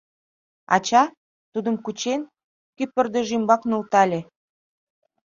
[0.75, 1.03] Ача,
[1.53, 2.21] тудым кучен,
[2.75, 4.19] кӱ пырдыж ӱмбак нӧлтале.